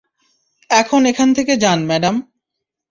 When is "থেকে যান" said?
1.33-1.79